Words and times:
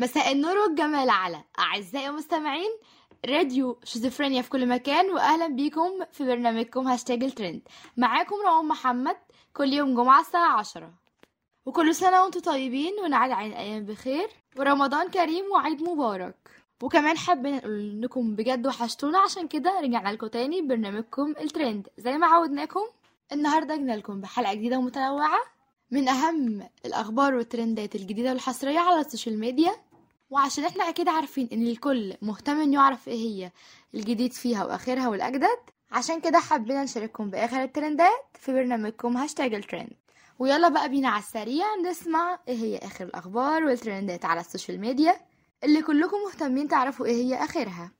مساء 0.00 0.32
النور 0.32 0.58
والجمال 0.58 1.10
على 1.10 1.44
أعزائي 1.58 2.08
المستمعين 2.08 2.70
راديو 3.26 3.80
شيزوفرينيا 3.84 4.42
في 4.42 4.50
كل 4.50 4.66
مكان 4.66 5.10
وأهلا 5.10 5.46
بيكم 5.46 5.90
في 6.12 6.24
برنامجكم 6.24 6.88
هاشتاج 6.88 7.24
الترند. 7.24 7.62
معاكم 7.96 8.34
روان 8.46 8.64
محمد 8.64 9.16
كل 9.54 9.72
يوم 9.72 9.94
جمعة 9.94 10.20
الساعة 10.20 10.58
عشرة. 10.58 10.94
وكل 11.66 11.94
سنة 11.94 12.22
وأنتم 12.22 12.40
طيبين 12.40 12.92
ونعاد 13.04 13.30
على 13.30 13.46
الأيام 13.46 13.84
بخير 13.84 14.28
ورمضان 14.56 15.08
كريم 15.08 15.44
وعيد 15.52 15.82
مبارك. 15.82 16.50
وكمان 16.82 17.18
حابين 17.18 17.56
نقول 17.56 18.02
لكم 18.02 18.34
بجد 18.34 18.66
وحشتونا 18.66 19.18
عشان 19.18 19.48
كده 19.48 19.80
رجعنا 19.80 20.08
لكم 20.08 20.26
تاني 20.26 20.62
برنامجكم 20.62 21.34
الترند. 21.40 21.88
زي 21.98 22.18
ما 22.18 22.26
عودناكم 22.26 22.84
النهارده 23.32 23.76
جينا 23.76 23.92
لكم 23.92 24.20
بحلقة 24.20 24.54
جديدة 24.54 24.78
ومتنوعة. 24.78 25.38
من 25.90 26.08
أهم 26.08 26.68
الأخبار 26.86 27.34
والترندات 27.34 27.94
الجديدة 27.94 28.30
والحصرية 28.30 28.78
على 28.78 29.00
ال 29.00 29.05
social 29.05 29.38
media 29.38 29.72
وعشان 30.30 30.64
إحنا 30.64 30.88
أكيد 30.88 31.08
عارفين 31.08 31.48
ان 31.52 31.66
الكل 31.66 32.14
مهتم 32.22 32.60
انه 32.60 32.74
يعرف 32.74 33.08
إيه 33.08 33.14
هي 33.28 33.50
الجديد 33.94 34.32
فيها 34.32 34.64
واخرها 34.64 35.08
والاجدد 35.08 35.58
عشان 35.92 36.20
كده 36.20 36.38
حبينا 36.38 36.82
نشارككم 36.84 37.30
بآخر 37.30 37.62
الترندات 37.62 38.36
في 38.40 38.52
برنامجكم 38.52 39.16
هاشتاج 39.16 39.54
الترند. 39.54 39.92
ويلا 40.38 40.68
بقى 40.68 40.88
بينا 40.88 41.08
على 41.08 41.18
السريع 41.22 41.64
نسمع 41.90 42.38
إيه 42.48 42.56
هي 42.56 42.78
آخر 42.78 43.04
الأخبار 43.04 43.64
والترندات 43.64 44.24
على 44.24 44.40
ال 44.40 44.46
social 44.46 44.80
media. 44.80 45.16
اللي 45.64 45.82
كلكم 45.82 46.16
مهتمين 46.26 46.68
تعرفوا 46.68 47.06
إيه 47.06 47.24
هي 47.24 47.44
آخرها. 47.44 47.92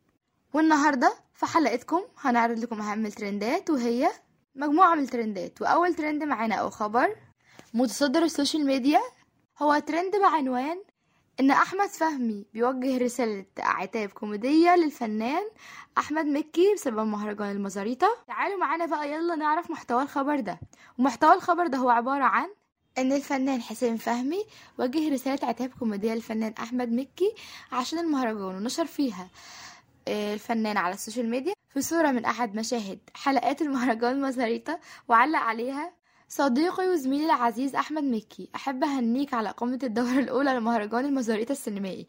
والنهاردة 0.55 1.15
في 1.35 1.47
حلقتكم 1.47 2.01
هنعرض 2.19 2.59
لكم 2.59 2.81
أهم 2.81 3.07
الترندات 3.07 3.71
وهي 3.71 4.11
مجموعة 4.55 4.95
من 4.95 5.03
الترندات. 5.03 5.63
وأول 5.63 5.95
ترند 5.95 6.23
معانا 6.23 6.55
أو 6.55 6.71
خبر 6.71 7.17
متصدر 7.75 8.23
ال 8.23 8.29
social 8.29 8.67
media 8.67 9.01
هو 9.63 9.79
ترند 9.79 10.17
بعنوان 10.17 10.83
إن 11.41 11.51
أحمد 11.51 11.89
فهمي 11.89 12.47
بيوجه 12.55 12.99
رسالة 12.99 13.45
عتاب 13.59 14.09
كوميدية 14.09 14.77
للفنان 14.77 15.43
أحمد 15.99 16.27
مكي 16.27 16.75
بسبب 16.75 16.99
مهرجان 17.07 17.51
المزاريطة. 17.51 18.09
تعالوا 18.27 18.59
معانا 18.59 18.87
بقى 18.87 19.13
يلا 19.13 19.37
نعرف 19.37 19.71
محتوى 19.71 20.03
الخبر 20.03 20.41
ده. 20.41 20.61
ومحتوى 20.99 21.35
الخبر 21.35 21.67
ده 21.67 21.79
هو 21.79 21.91
عبارة 21.91 22.25
عن 22.25 22.49
إن 22.99 23.13
الفنان 23.13 23.63
حسين 23.63 23.97
فهمي 23.97 24.45
وجه 24.79 25.13
رسالة 25.15 25.49
عتاب 25.49 25.71
كوميدية 25.79 26.15
للفنان 26.15 26.55
أحمد 26.59 26.93
مكي 26.93 27.35
عشان 27.73 27.99
المهرجان 27.99 28.43
ونشر 28.57 28.87
فيها 28.87 29.29
آه، 30.09 30.35
الفنان 30.35 30.77
على 30.77 30.95
ال 30.95 31.00
social 31.00 31.31
media 31.31 31.55
في 31.75 31.81
صورة 31.83 32.11
من 32.11 32.25
أحد 32.25 32.55
مشاهد 32.55 32.99
حلقات 33.15 33.63
المهرجان 33.63 34.13
المزاريطة 34.13 34.81
وعلق 35.09 35.39
عليها 35.39 35.93
صديقي 36.33 36.89
وزميلي 36.89 37.25
العزيز 37.27 37.75
أحمد 37.75 38.05
مكي 38.05 38.49
أحب 38.55 38.85
أهنيك 38.85 39.35
على 39.35 39.49
إقامة 39.49 39.79
الدورة 39.83 40.19
الأولى 40.19 40.55
لمهرجان 40.55 41.05
المزاريطة 41.05 41.53
السينمائي. 41.53 42.07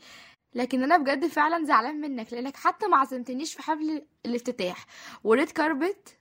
لكن 0.56 0.84
أنا 0.84 0.98
بجد 0.98 1.28
فعلا 1.28 1.66
زعلان 1.66 2.02
منك 2.02 2.34
لأنك 2.34 2.58
حتى 2.58 2.88
ما 2.88 2.98
عزمتنيش 2.98 3.54
في 3.54 3.62
حفل 3.62 4.06
الافتتاح. 4.26 4.86
و 5.24 5.30
red 5.30 5.50
carpet؟ 5.52 6.18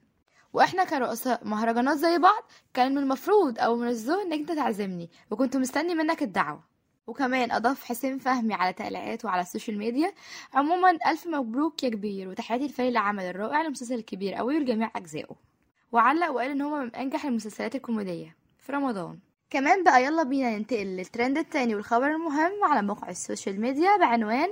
وإحنا 0.53 0.83
كرؤساء 0.83 1.47
مهرجانات 1.47 1.97
زي 1.97 2.17
بعض 2.17 2.43
كان 2.73 2.91
من 2.91 2.97
المفروض 2.97 3.59
أو 3.59 3.75
من 3.75 3.87
الذوق 3.87 4.21
إنك 4.21 4.39
أنت 4.39 4.51
تعزمني 4.51 5.09
وكنت 5.31 5.57
مستني 5.57 5.95
منك 5.95 6.23
الدعوة. 6.23 6.63
وكمان 7.07 7.51
أضاف 7.51 7.83
حسين 7.83 8.17
فهمي 8.17 8.53
على 8.53 8.73
تعليقاته 8.73 9.29
على 9.29 9.41
ال 9.41 9.46
social 9.46 9.77
media. 9.77 10.13
عموما 10.53 10.97
ألف 11.07 11.27
مبروك 11.27 11.83
يا 11.83 11.89
كبير 11.89 12.29
وتحياتي 12.29 12.65
لفريق 12.65 12.89
العمل 12.89 13.23
الرائع 13.23 13.61
للمسلسل 13.61 13.95
الكبير 13.95 14.33
قوي 14.33 14.57
ولجميع 14.57 14.91
أجزائه. 14.95 15.50
وعلق 15.91 16.29
وقال 16.31 16.51
إن 16.51 16.61
هو 16.61 16.79
من 16.79 16.95
أنجح 16.95 17.25
المسلسلات 17.25 17.75
الكوميدية 17.75 18.35
في 18.59 18.71
رمضان. 18.71 19.19
كمان 19.49 19.83
بقى 19.83 20.03
يلا 20.03 20.23
بينا 20.23 20.57
ننتقل 20.57 20.85
للترند 20.85 21.37
التاني 21.37 21.75
والخبر 21.75 22.07
المهم 22.11 22.63
على 22.63 22.81
موقع 22.81 23.09
ال 23.09 23.16
social 23.16 23.61
media 23.61 23.97
بعنوان 23.97 24.49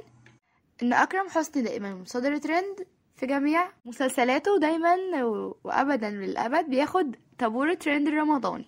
إن 0.84 0.94
أكرم 0.94 1.30
حسني 1.30 1.64
دائما 1.64 1.96
مصدر 1.96 2.38
ترند 2.38 2.88
في 3.16 3.26
جميع 3.26 3.70
مسلسلاته 3.86 4.59
دايما 4.59 5.23
و- 5.23 5.58
وابدا 5.64 6.09
للأبد 6.09 6.69
بياخد 6.69 7.16
طابور 7.38 7.69
الترند 7.69 8.08
الرمضاني. 8.08 8.66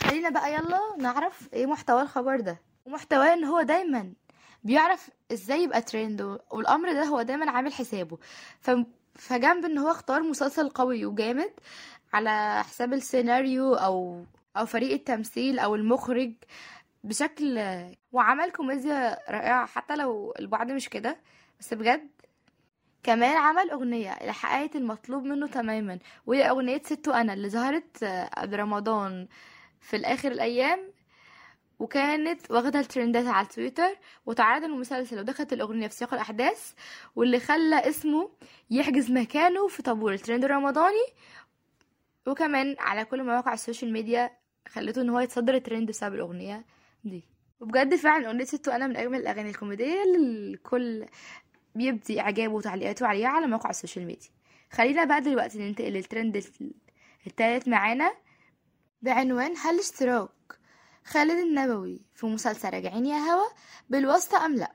خلينا 0.00 0.28
بقى 0.28 0.54
يلا 0.54 0.80
نعرف 0.98 1.48
إيه 1.52 1.66
محتوى 1.66 2.02
الخبر 2.02 2.40
ده. 2.40 2.60
ومحتواه 2.86 3.32
إن 3.34 3.44
هو 3.44 3.62
دايما 3.62 4.12
بيعرف 4.64 5.10
إزاي 5.32 5.62
يبقى 5.62 5.82
ترند 5.82 6.38
والأمر 6.52 6.92
ده 6.92 7.04
هو 7.04 7.22
دايما 7.22 7.50
عامل 7.50 7.72
حسابه. 7.72 8.18
ف... 8.60 8.70
فجنب 9.14 9.64
إن 9.64 9.78
هو 9.78 9.90
اختار 9.90 10.22
مسلسل 10.22 10.68
قوي 10.68 11.06
وجامد 11.06 11.52
على 12.12 12.64
حساب 12.64 12.92
السيناريو 12.92 13.74
أو 13.74 14.24
أو 14.56 14.66
فريق 14.66 14.92
التمثيل 14.92 15.58
أو 15.58 15.74
المخرج 15.74 16.32
بشكل 17.04 17.60
وعمل 18.12 18.50
كوميديا 18.52 19.18
رائعة. 19.30 19.66
حتى 19.66 19.96
لو 19.96 20.34
البعض 20.38 20.70
مش 20.72 20.88
كده 20.88 21.16
بس 21.60 21.74
بجد. 21.74 22.10
كمان 23.02 23.36
عمل 23.36 23.70
أغنية 23.70 24.12
اللي 24.12 24.32
حققت 24.32 24.76
المطلوب 24.76 25.24
منه 25.24 25.46
تماما 25.46 25.98
وهي 26.26 26.50
أغنية 26.50 26.82
ست 26.84 27.08
أنا 27.08 27.32
اللي 27.32 27.48
ظهرت 27.50 28.04
قبل 28.36 28.58
رمضان. 28.58 29.28
في 29.80 29.96
الآخر 29.96 30.32
الأيام 30.32 30.92
وكانت 31.80 32.50
واخدة 32.50 32.80
الترندات 32.80 33.26
على 33.26 33.46
تويتر 33.46 33.96
وتعرض 34.26 34.64
المسلسل 34.64 35.18
ودخلت 35.18 35.52
الأغنية 35.52 35.88
في 35.88 35.94
سياق 35.94 36.14
الأحداث 36.14 36.72
واللي 37.16 37.40
خلى 37.40 37.88
اسمه 37.88 38.30
يحجز 38.70 39.10
مكانه 39.10 39.68
في 39.68 39.82
طابور 39.82 40.12
الترند 40.12 40.44
الرمضاني. 40.44 41.06
وكمان 42.26 42.76
على 42.78 43.04
كل 43.04 43.24
مواقع 43.24 43.52
ال 43.52 43.58
social 43.58 43.92
media 43.92 44.30
خلته 44.68 45.02
إن 45.02 45.10
هو 45.10 45.20
يتصدر 45.20 45.54
الترند 45.54 45.88
بسبب 45.88 46.14
الأغنية 46.14 46.64
دي. 47.04 47.24
وبجد 47.60 47.94
فعلا 47.94 48.26
أغنية 48.28 48.44
ست 48.44 48.68
أنا 48.68 48.86
من 48.86 48.96
أجمل 48.96 49.18
الأغاني 49.18 49.50
الكوميدية 49.50 50.02
اللي 50.02 50.54
الكل 50.54 51.06
بيبدي 51.74 52.20
إعجابه 52.20 52.54
وتعليقاته 52.54 53.06
عليها 53.06 53.28
على 53.28 53.46
مواقع 53.46 53.70
ال 53.70 53.75
social 53.75 54.06
media. 54.06 54.28
خلينا 54.72 55.04
بقى 55.04 55.20
دلوقتي 55.20 55.58
ننتقل 55.58 55.92
للترند 55.92 56.44
التالت 57.26 57.68
معانا. 57.68 58.12
بعنوان 59.02 59.54
هل 59.56 59.78
اشتراك؟ 59.78 60.28
خالد 61.04 61.30
النبوي 61.30 62.02
في 62.14 62.26
مسلسل 62.26 62.70
راجعين 62.70 63.06
يا 63.06 63.16
هوا 63.16 63.48
بالواسطة 63.90 64.46
أم 64.46 64.54
لأ؟ 64.56 64.72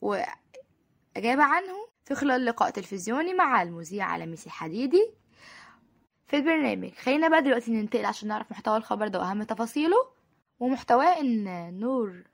وأجاب 0.00 1.40
عنه 1.40 1.74
في 2.04 2.14
خلال 2.14 2.44
لقاء 2.44 2.70
تلفزيوني 2.70 3.34
مع 3.34 3.62
المذيع 3.62 4.16
لميس 4.16 4.46
الحديدي 4.46 5.10
في 6.26 6.36
البرنامج. 6.36 6.90
خلينا 6.92 7.28
بقى 7.28 7.42
دلوقتي 7.42 7.70
ننتقل 7.70 8.04
عشان 8.04 8.28
نعرف 8.28 8.50
محتوى 8.50 8.76
الخبر 8.76 9.08
ده 9.08 9.18
وأهم 9.18 9.42
تفاصيله 9.42 9.96
ومحتواه 10.60 11.20
إن 11.20 11.44
نور 11.80 12.24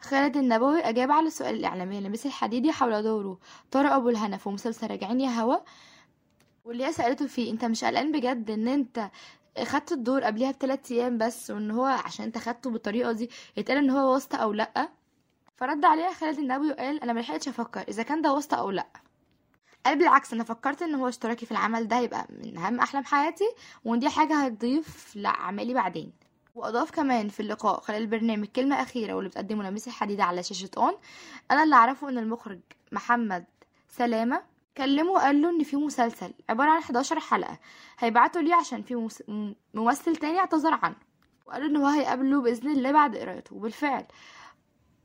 خالد 0.00 0.36
النبوي 0.36 0.80
أجاب 0.80 1.12
على 1.12 1.26
السؤال 1.26 1.54
الإعلامي 1.54 2.00
لميس 2.00 2.26
الحديدي 2.26 2.72
حول 2.72 3.02
دوره. 3.02 3.38
طارق 3.70 3.92
أبو 3.92 4.08
الهنا 4.08 4.36
في 4.36 4.48
مسلسل 4.48 4.90
راجعين 4.90 5.20
يا 5.20 5.28
هوا 5.30 5.56
واللي 6.64 6.84
هي 6.86 6.92
سألته 6.92 7.26
فيه 7.26 7.52
أنت 7.52 7.64
مش 7.64 7.84
قلقان 7.84 8.12
بجد 8.12 8.50
إن 8.50 8.68
أنت 8.68 9.10
خدت 9.64 9.92
الدور 9.92 10.24
قبلها 10.24 10.50
بثلاث 10.52 10.92
أيام 10.92 11.18
بس 11.18 11.50
وإن 11.50 11.70
هو 11.70 11.84
عشان 11.84 12.24
أنت 12.24 12.38
خدته 12.38 12.70
بالطريقة 12.70 13.12
دي 13.12 13.30
يتقال 13.56 13.78
إن 13.78 13.90
هو 13.90 14.12
واسطة 14.12 14.36
أو 14.38 14.52
لأ. 14.52 14.88
فرد 15.56 15.84
عليها 15.84 16.12
خالد 16.12 16.38
النبوي 16.38 16.70
وقال 16.70 17.02
أنا 17.02 17.12
ملحقتش 17.12 17.48
أفكر 17.48 17.80
إذا 17.88 18.02
كان 18.02 18.22
ده 18.22 18.32
واسطة 18.32 18.56
أو 18.56 18.70
لأ. 18.70 18.86
قال 19.86 19.98
بالعكس 19.98 20.32
أنا 20.32 20.44
فكرت 20.44 20.82
إن 20.82 20.94
هو 20.94 21.08
اشتراكي 21.08 21.46
في 21.46 21.52
العمل 21.52 21.88
ده 21.88 21.98
هيبقى 21.98 22.26
من 22.30 22.58
أهم 22.58 22.80
أحلام 22.80 23.04
حياتي 23.04 23.44
وإن 23.84 23.98
دي 23.98 24.08
حاجة 24.08 24.34
هتضيف 24.34 25.16
لأعمالي 25.16 25.74
بعدين. 25.74 26.12
وأضاف 26.54 26.90
كمان 26.90 27.28
في 27.28 27.40
اللقاء 27.40 27.80
خلال 27.80 28.02
البرنامج 28.02 28.46
كلمة 28.46 28.82
أخيرة 28.82 29.14
واللي 29.14 29.28
بتقدمه 29.30 29.64
لميس 29.70 29.86
الحديدة 29.88 30.24
على 30.24 30.42
شاشة 30.42 30.70
اون 30.76 30.92
أنا 31.50 31.62
اللي 31.62 31.74
أعرفه 31.74 32.08
إن 32.08 32.18
المخرج 32.18 32.60
محمد 32.92 33.44
سلامة 33.88 34.42
كلمه 34.76 35.10
وقال 35.10 35.42
له 35.42 35.50
إن 35.50 35.62
في 35.62 35.76
مسلسل 35.76 36.34
عبارة 36.48 36.70
عن 36.70 36.78
11 36.78 37.20
حلقة. 37.20 37.58
هيبعته 37.98 38.40
ليه 38.40 38.54
عشان 38.54 38.82
في 38.82 39.08
ممثل 39.74 40.16
تاني 40.16 40.38
اعتذر 40.38 40.74
عنه. 40.82 40.96
وقال 41.46 41.62
إن 41.62 41.76
هو 41.76 41.86
هيقابله 41.86 42.42
بإذن 42.42 42.70
الله 42.70 42.92
بعد 42.92 43.16
قراءته. 43.16 43.56
وبالفعل 43.56 44.06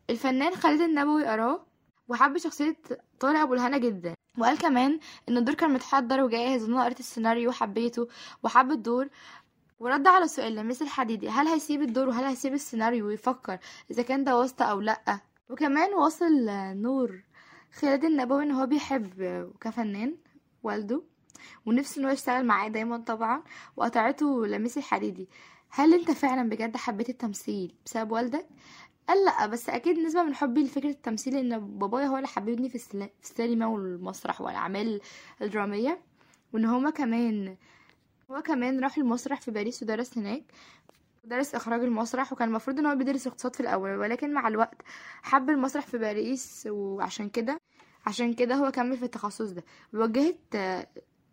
الفنان 0.10 0.56
خالد 0.56 0.82
النبوي 0.82 1.26
قراه 1.26 1.66
وحب 2.08 2.38
شخصية 2.38 2.78
طارق 3.20 3.40
أبو 3.40 3.54
الهنا 3.54 3.78
جدا. 3.78 4.14
وقال 4.38 4.58
كمان 4.58 5.00
إن 5.30 5.38
الدور 5.38 5.56
كان 5.56 5.74
متحضر 5.74 6.22
وجاهز 6.24 6.64
وإن 6.64 6.74
أنا 6.74 6.84
قريت 6.84 7.00
السيناريو 7.00 7.50
وحبيته 7.50 8.08
وحب 8.44 8.72
الدور. 8.72 9.10
ورد 9.80 10.08
على 10.08 10.28
سؤال 10.28 10.56
لميس 10.56 10.82
الحديدي 10.82 11.30
هل 11.30 11.48
هيسيب 11.48 11.82
الدور 11.82 12.08
وهل 12.10 12.24
هيسيب 12.24 12.54
السيناريو 12.54 13.08
ويفكر 13.08 13.58
إذا 13.92 14.04
كان 14.04 14.24
ده 14.24 14.38
واسطة 14.38 14.66
أو 14.66 14.82
لأ؟ 14.82 15.20
وكمان 15.50 15.94
واصل 15.94 16.46
نور 16.82 17.24
خالد 17.74 18.06
النبوي 18.06 18.44
إن 18.44 18.52
هو 18.52 18.66
بيحب 18.66 19.14
كفنان 19.62 20.16
والده 20.64 21.04
ونفسه 21.66 22.00
إن 22.00 22.06
هو 22.06 22.12
يشتغل 22.12 22.46
معاه 22.46 22.68
دايما 22.68 22.98
طبعا 22.98 23.44
وقطعته 23.78 24.46
لميس 24.48 24.78
الحديدي 24.78 25.30
هل 25.70 25.94
أنت 25.94 26.12
فعلا 26.12 26.50
بجد 26.50 26.78
حبيت 26.78 27.10
التمثيل 27.10 27.76
بسبب 27.86 28.12
والدك؟ 28.12 28.48
قال 29.08 29.26
لأ 29.26 29.46
بس 29.48 29.70
أكيد 29.70 30.00
نسبة 30.00 30.24
من 30.24 30.36
حبي 30.36 30.64
لفكرة 30.64 30.90
التمثيل 30.90 31.36
إن 31.36 31.78
بابايا 31.80 32.06
هو 32.08 32.16
اللي 32.18 32.28
حببني 32.28 32.70
في 32.70 33.06
السينما 33.24 33.66
والمسرح 33.66 34.42
والأعمال 34.42 35.02
الدرامية 35.42 36.02
وإن 36.54 36.66
هما 36.66 36.90
كمان 36.90 37.58
هو 38.32 38.42
كمان 38.42 38.80
راح 38.80 38.98
المسرح 38.98 39.42
في 39.42 39.52
باريس 39.52 39.84
ودرس 39.84 40.18
هناك. 40.18 40.44
درس 41.24 41.56
إخراج 41.56 41.82
المسرح 41.84 42.34
وكان 42.34 42.48
المفروض 42.48 42.80
إن 42.80 42.86
هو 42.86 42.96
بيدرس 42.96 43.28
اقتصاد 43.28 43.54
في 43.56 43.60
الأول 43.60 43.90
ولكن 43.98 44.34
مع 44.34 44.48
الوقت 44.48 44.82
حب 45.24 45.50
المسرح 45.50 45.88
في 45.88 45.98
باريس 45.98 46.68
وعشان 46.72 47.30
كده 47.30 47.62
عشان 48.06 48.34
كده 48.34 48.56
هو 48.56 48.72
كمل 48.72 48.98
في 48.98 49.06
التخصص 49.06 49.50
ده. 49.52 49.64
وجهت 49.94 50.40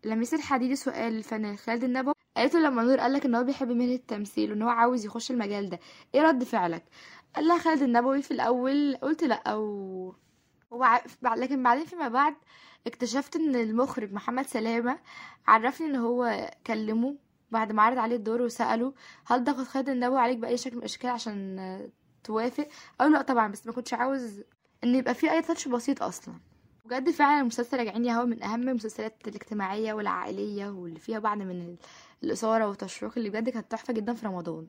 لميس 0.05 0.33
الحديدي 0.33 0.75
سؤال 0.75 1.17
الفنان 1.17 1.57
خالد 1.57 1.83
النبوي 1.83 2.13
قالت 2.37 2.53
له 2.53 2.59
لما 2.59 2.83
نور 2.83 2.99
قالك 2.99 3.25
إن 3.25 3.35
هو 3.35 3.43
بيحب 3.43 3.71
مهنة 3.71 3.93
التمثيل 3.93 4.51
وإن 4.51 4.61
هو 4.61 4.69
عاوز 4.69 5.05
يخش 5.05 5.31
المجال 5.31 5.69
ده 5.69 5.79
إيه 6.15 6.21
رد 6.21 6.43
فعلك؟ 6.43 6.83
قال 7.35 7.45
لها 7.47 7.57
خالد 7.57 7.81
النبوي 7.81 8.21
في 8.21 8.31
الأول 8.31 8.95
قلت 9.01 9.23
لأ 9.23 9.53
و 9.55 10.15
وبع... 10.71 11.01
لكن 11.35 11.63
بعدين 11.63 11.85
فيما 11.85 12.07
بعد 12.07 12.35
اكتشفت 12.87 13.35
إن 13.35 13.55
المخرج 13.55 14.13
محمد 14.13 14.45
سلامة 14.45 14.99
عرفني 15.47 15.87
إن 15.87 15.95
هو 15.95 16.51
كلمه 16.67 17.15
بعد 17.51 17.71
ما 17.71 17.83
عرض 17.83 17.97
عليه 17.97 18.15
الدور 18.15 18.41
وسأله 18.41 18.93
هل 19.25 19.43
ضغط 19.43 19.67
خالد 19.67 19.89
النبوي 19.89 20.19
عليك 20.19 20.37
بأي 20.37 20.57
شكل 20.57 20.73
من 20.75 20.79
الأشكال 20.79 21.09
عشان 21.09 21.59
آه، 21.59 21.89
توافق؟ 22.23 22.67
قال 22.99 23.11
لا 23.11 23.21
طبعا 23.21 23.47
بس 23.51 23.67
ما 23.67 23.73
كنتش 23.73 23.93
عاوز 23.93 24.43
إن 24.83 24.95
يبقى 24.95 25.13
فيه 25.13 25.31
أي 25.31 25.41
تاتش 25.41 25.67
بسيط 25.67 26.03
أصلا. 26.03 26.35
بجد 26.85 27.09
فعلا 27.09 27.41
المسلسل 27.41 27.77
راجعين 27.77 28.05
يا 28.05 28.23
من 28.23 28.43
أهم 28.43 28.69
المسلسلات 28.69 29.27
الاجتماعية 29.27 29.93
والعائلية 29.93 30.69
واللي 30.69 30.99
فيها 30.99 31.19
بعض 31.19 31.37
من 31.37 31.51
ال- 31.61 31.77
الإثارة 32.23 32.67
والتشويق 32.67 33.13
اللي 33.17 33.29
بجد 33.29 33.49
كانت 33.49 33.71
تحفة 33.71 33.93
جدا 33.93 34.13
في 34.13 34.25
رمضان. 34.25 34.67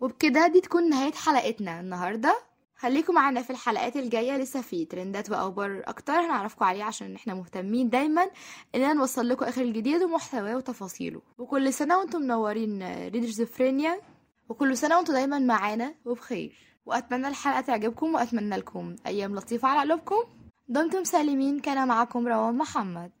وبكده 0.00 0.46
دي 0.46 0.60
تكون 0.60 0.88
نهاية 0.90 1.12
حلقتنا 1.12 1.80
النهارده. 1.80 2.36
خليكم 2.78 3.14
معانا 3.14 3.42
في 3.42 3.50
الحلقات 3.50 3.96
الجاية 3.96 4.36
لسه 4.36 4.60
في 4.60 4.84
ترندات 4.84 5.30
واخبار 5.30 5.82
أكتر 5.86 6.12
هنعرفكم 6.12 6.64
عليه 6.64 6.84
عشان 6.84 7.14
إحنا 7.14 7.34
مهتمين 7.34 7.88
دايما 7.90 8.30
اننا 8.74 8.92
نوصل 8.92 9.28
لكم 9.28 9.44
آخر 9.44 9.62
الجديد 9.62 10.02
ومحتواه 10.02 10.56
وتفاصيله. 10.56 11.22
وكل 11.38 11.72
سنة 11.72 11.98
وأنتم 11.98 12.22
منورين 12.22 12.82
راديو 13.08 13.42
شيزوفرينيا 13.42 14.00
وكل 14.48 14.76
سنة 14.76 14.96
وأنتم 14.96 15.12
دايما 15.12 15.38
معانا 15.38 15.94
وبخير. 16.04 16.80
وأتمنى 16.86 17.28
الحلقة 17.28 17.60
تعجبكم 17.60 18.14
وأتمنى 18.14 18.56
لكم 18.56 18.96
أيام 19.06 19.34
لطيفة 19.34 19.68
على 19.68 19.80
قلوبكم. 19.80 20.24
دمتم 20.68 21.04
سالمين. 21.04 21.60
كان 21.60 21.88
معكم 21.88 22.28
روان 22.28 22.54
محمد. 22.58 23.12